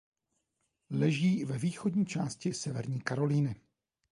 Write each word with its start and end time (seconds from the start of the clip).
Leží 0.89 1.45
ve 1.45 1.57
východní 1.57 2.05
části 2.05 2.53
Severní 2.53 3.01
Karolíny. 3.01 3.55